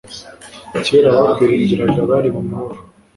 [0.85, 2.79] kera abakwiringiraga bari mu mahoro